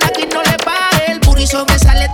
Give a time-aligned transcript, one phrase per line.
[0.00, 1.12] aquí no le pare.
[1.12, 2.08] El purizo me sale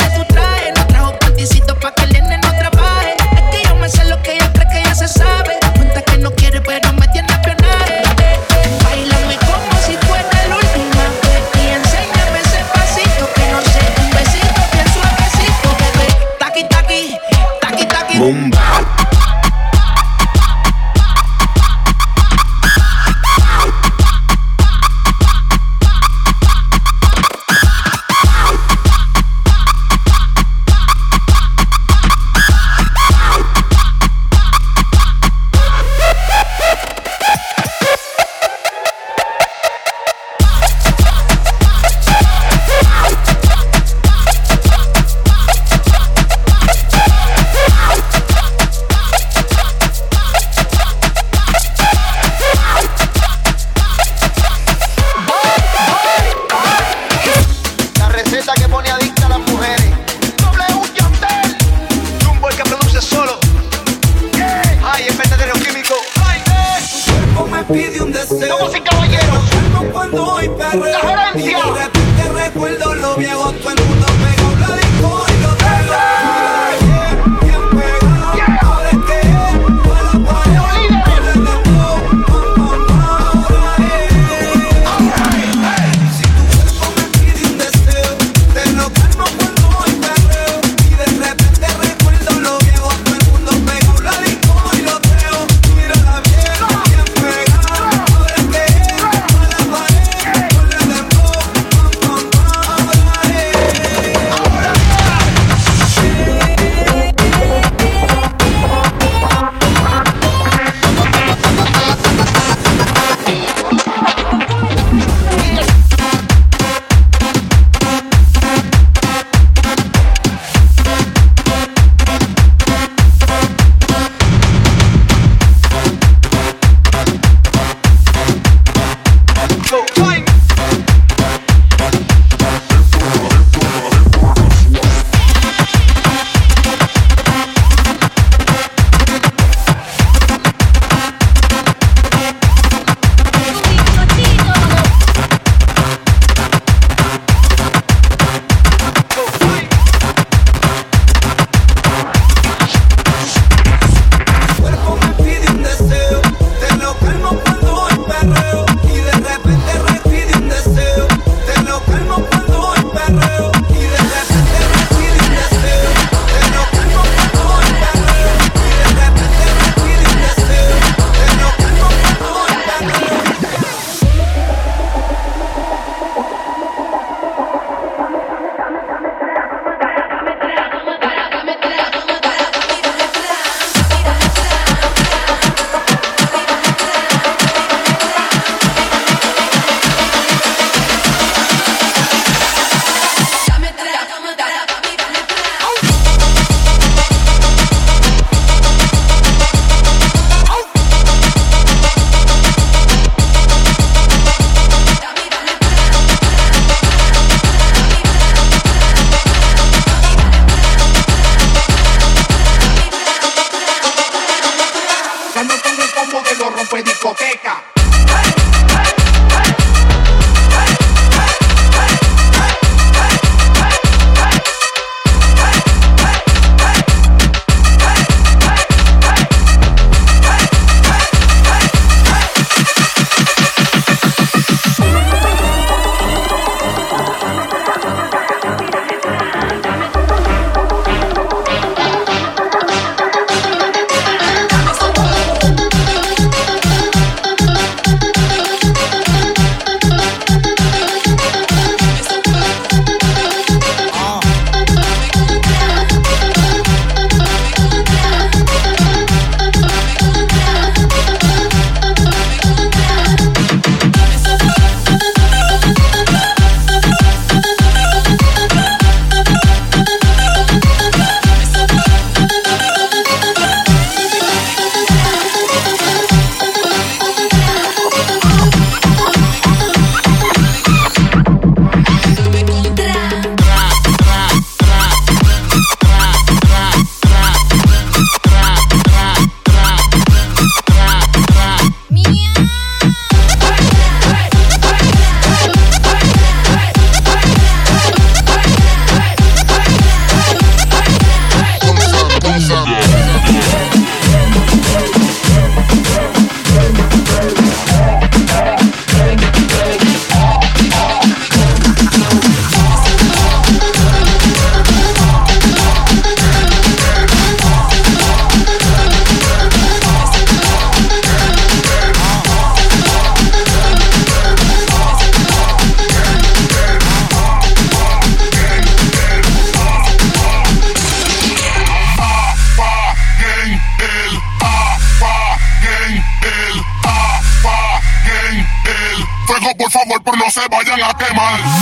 [340.98, 341.57] Pokémon.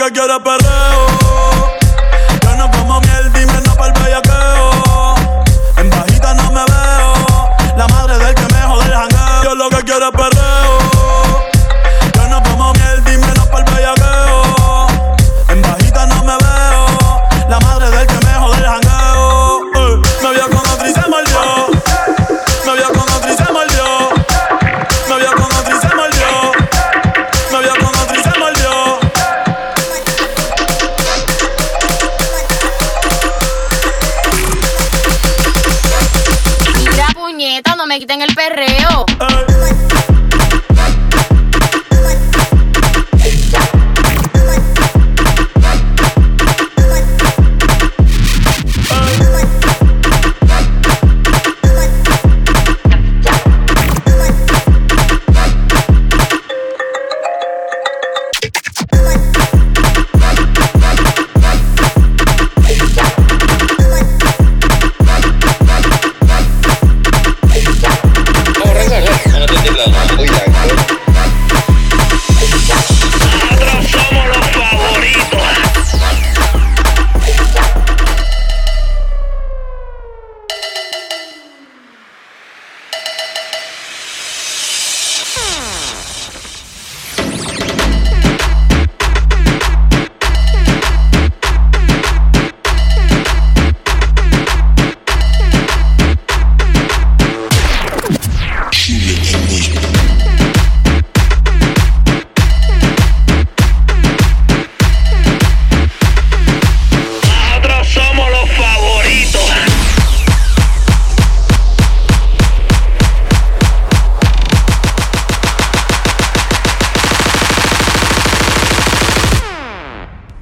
[0.00, 0.99] que quiere perreo.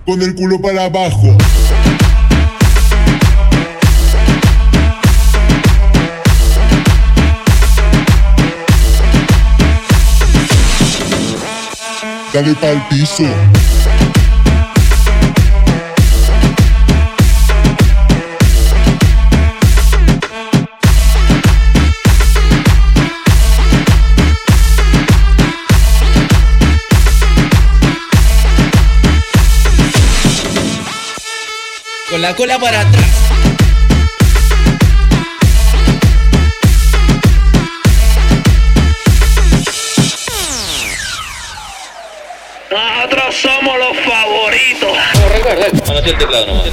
[0.08, 1.36] con el culo para abajo.
[12.32, 13.24] Dale pa'l piso.
[32.18, 33.04] con la cola para atrás.
[42.70, 44.98] Nosotros somos los favoritos.
[45.14, 45.66] No, recuerda,
[46.08, 46.68] el teclado nomás.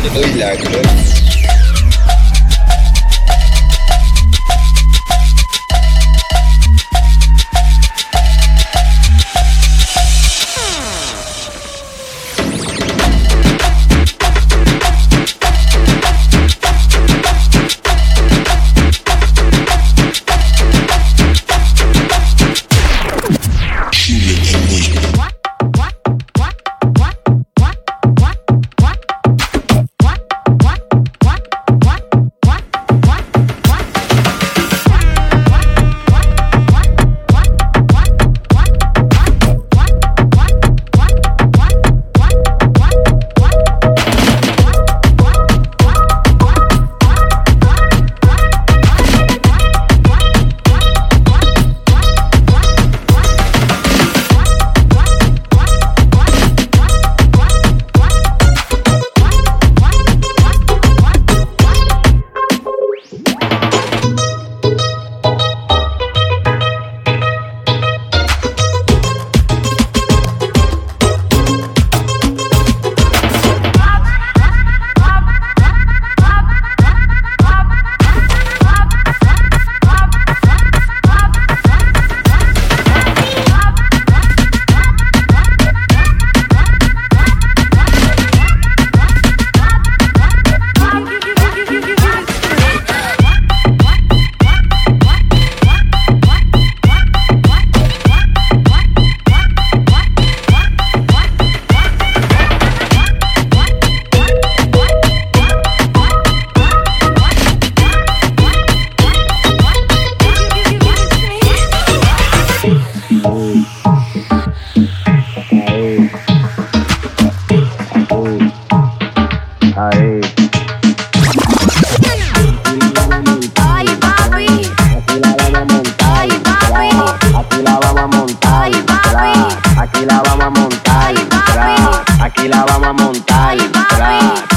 [130.96, 133.58] montar, aquí la vamos a montar,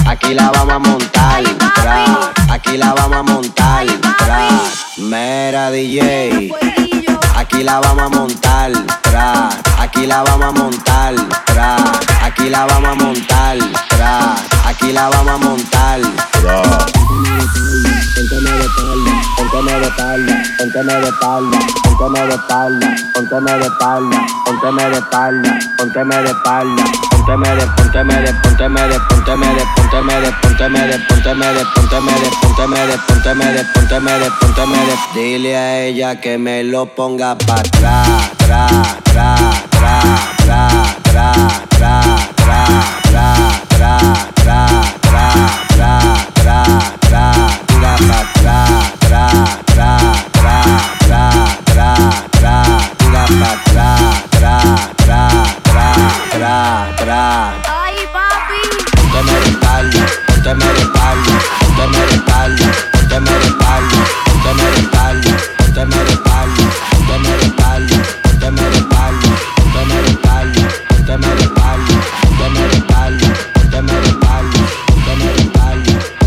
[0.06, 1.42] aquí la vamos a montar,
[2.50, 3.86] aquí la vamos a montar,
[4.98, 6.52] mera DJ,
[7.36, 8.72] aquí la vamos a montar,
[9.78, 11.14] aquí la vamos a montar,
[12.22, 13.58] aquí la vamos a montar,
[14.64, 16.00] aquí la vamos a montar,
[19.58, 21.58] Pónteme de espalda, pónteme de espalda,
[21.92, 28.86] pónteme de espalda, pónteme de espalda, pónteme de espalda, pónteme de espalda, pónteme de pónteme
[28.86, 34.18] de, pónteme de, pónteme de, pónteme de, pónteme de, pónteme de, pónteme de, pónteme de,
[34.18, 35.20] de, pónteme de, de.
[35.20, 38.66] Dile a ella que me lo ponga pa' atrás, tra,
[39.02, 39.36] tra,
[39.72, 40.04] tra,
[40.44, 40.68] tra, tra,
[41.02, 41.32] tra,
[41.68, 42.02] tra,
[42.46, 42.70] tra,
[43.10, 43.34] tra,
[43.68, 44.27] tra,
[60.56, 67.44] espalda, pónteme de espalda, pónteme de espalda, pónteme de espalda, pónteme de espalda, pónteme de
[67.44, 67.96] espalda,
[68.62, 70.56] de espalda, pónteme de de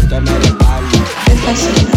[0.10, 1.91] de de de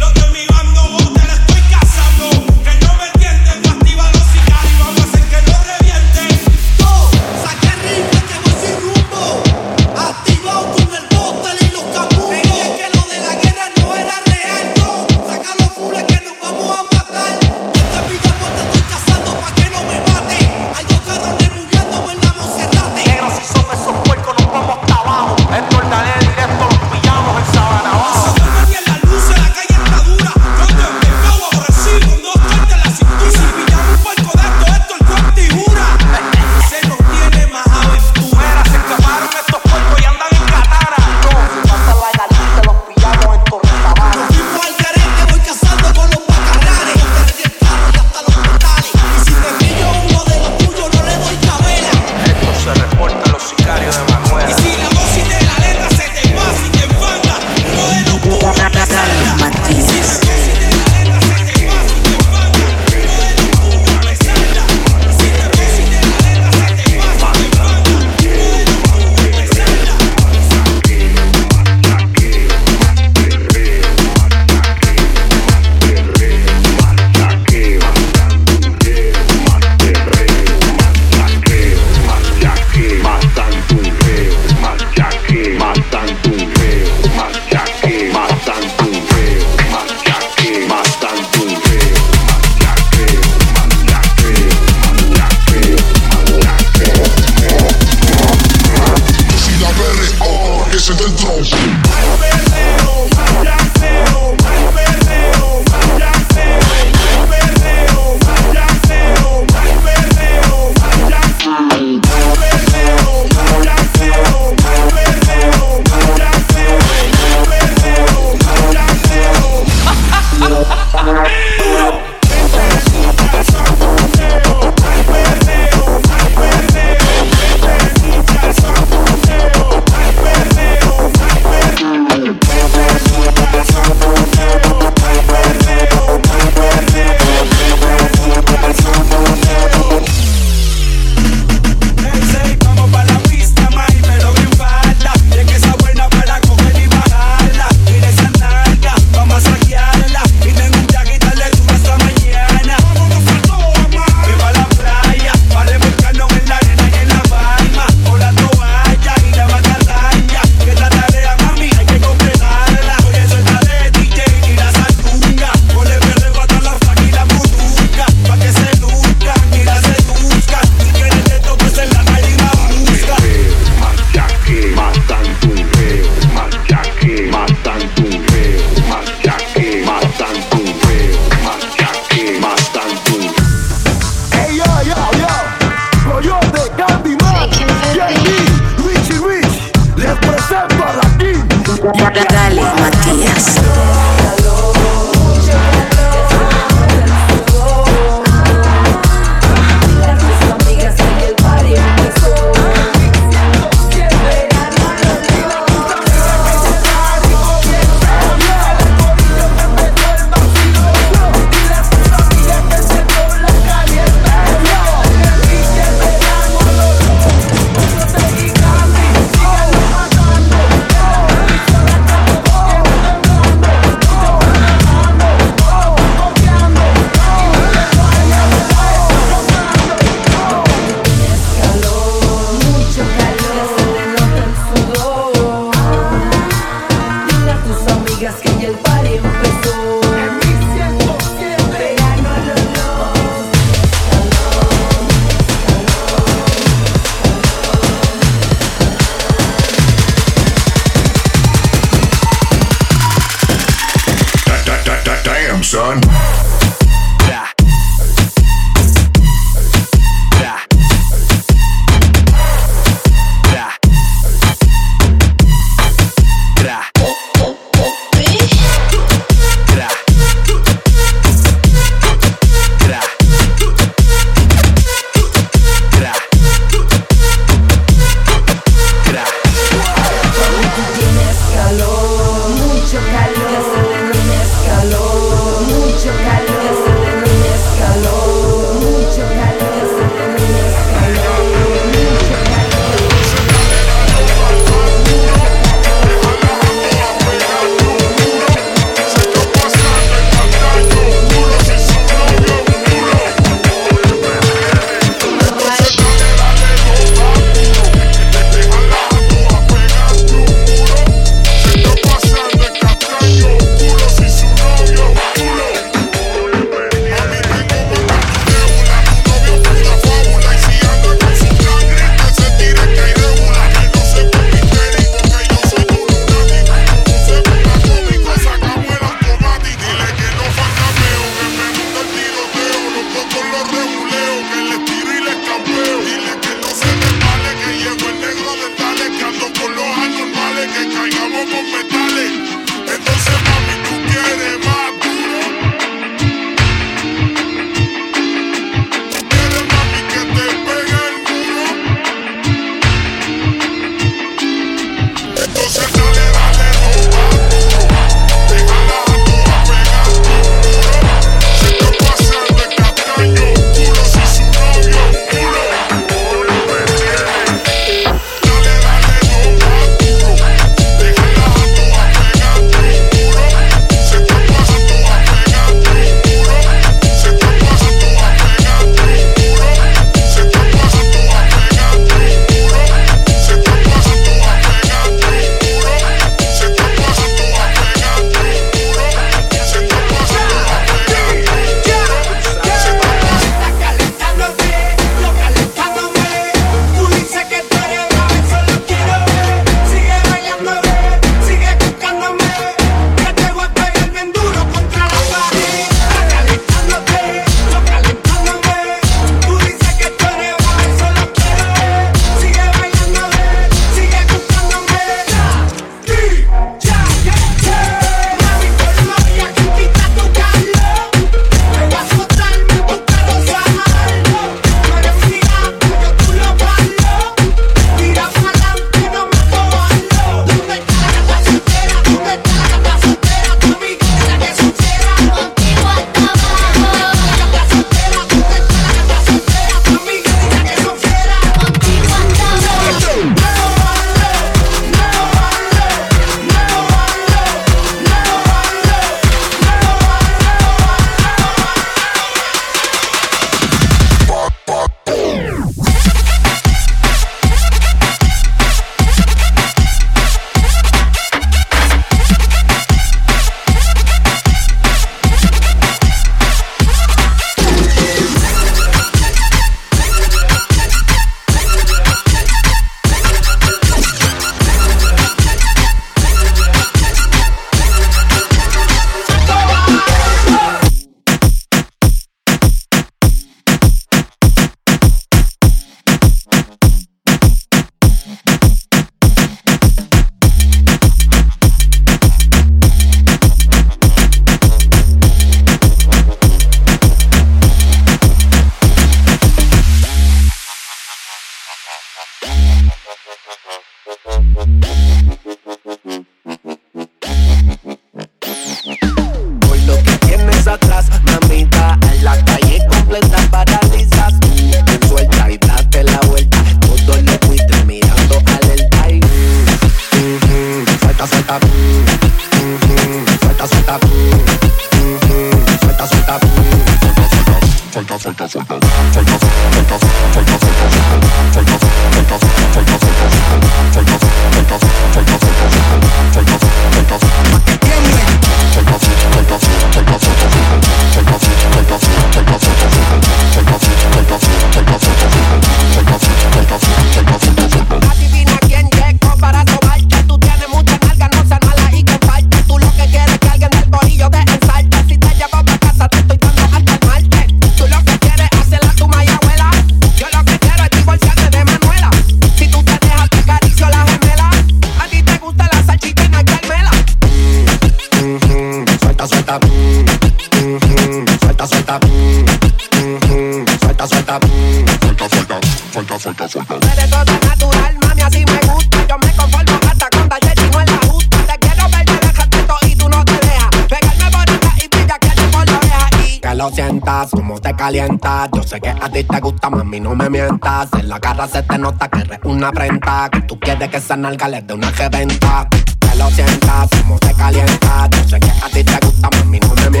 [591.08, 593.30] La cara se te nota que eres una prenda.
[593.30, 595.66] Que tú quieres que esa nalga le dé una reventa.
[595.70, 598.10] Que lo sientas, como te calienta.
[598.10, 600.00] Yo sé que a ti te gusta, mami, no me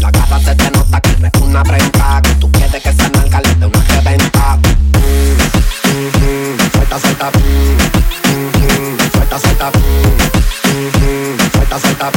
[0.00, 2.22] la cara se te nota que eres una prenda.
[2.22, 4.58] Que tú quieres que esa nalga le una reventa.
[6.72, 7.30] suelta, suelta.
[9.12, 9.72] suelta, suelta.
[11.52, 12.10] suelta, suelta.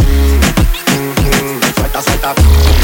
[1.75, 2.82] suelta, suelta.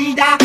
[0.00, 0.39] Bendiga el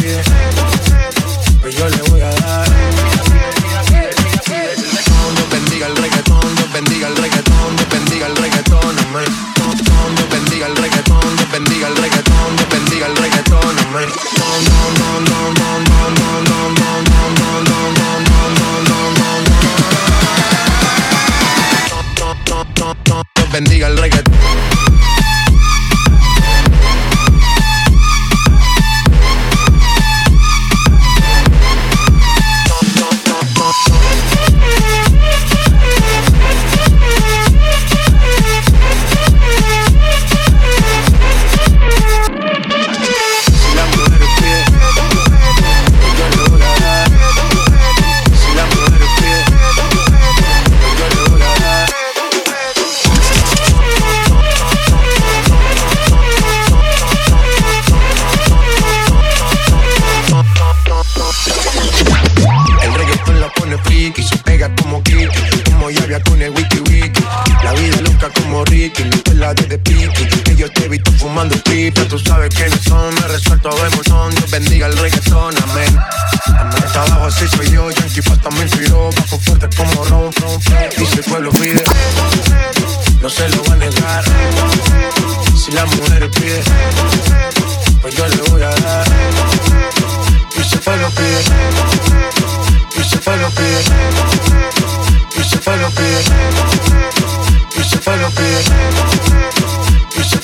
[0.00, 0.33] feel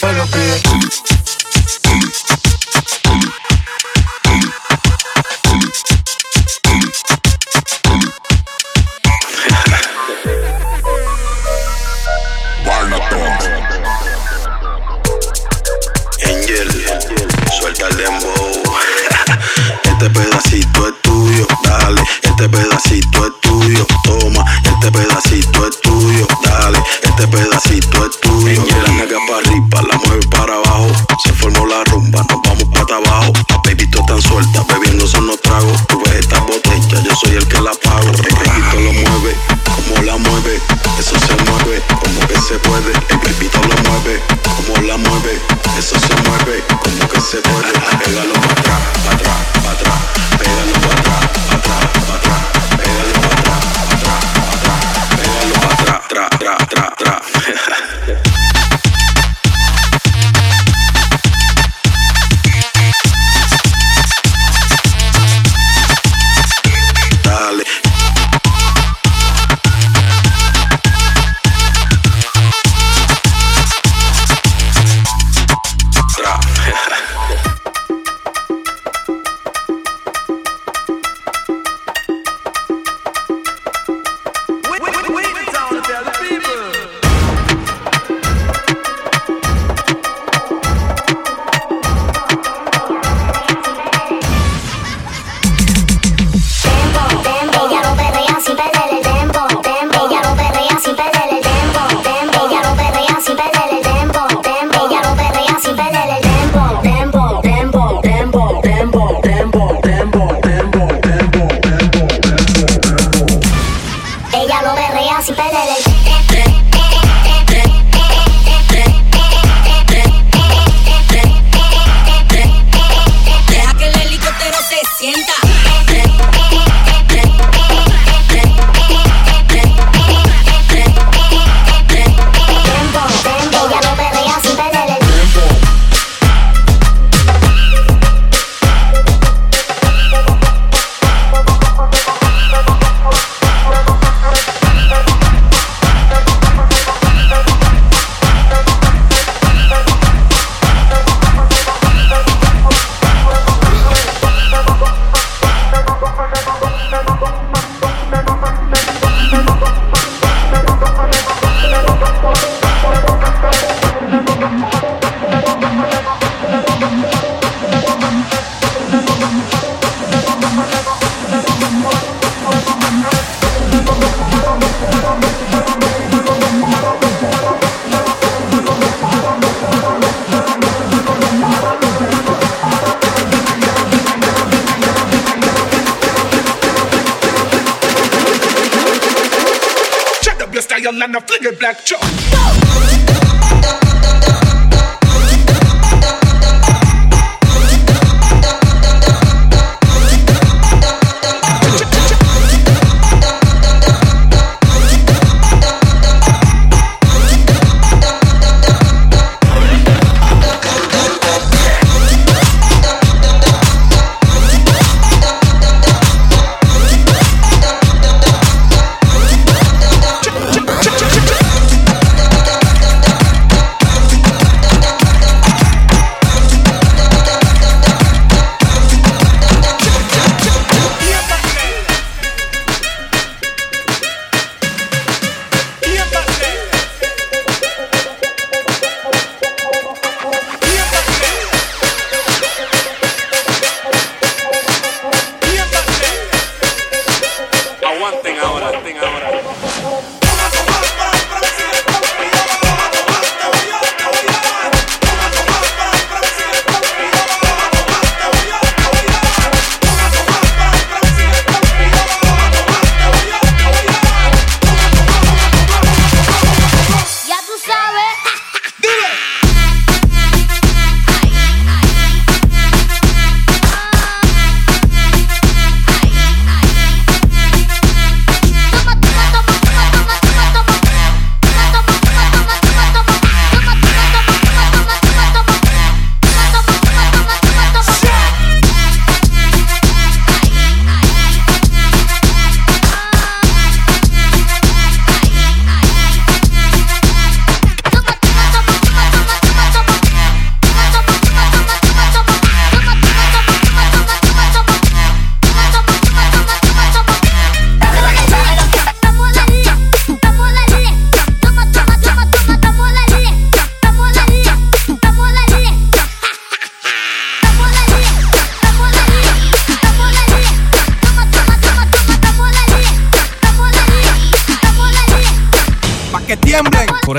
[0.01, 0.40] fue lo que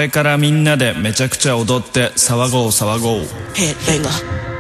[0.02, 3.20] れからみんなでめちゃくちゃ踊って騒ごう騒ごう。
[3.20, 4.51] へえレンガ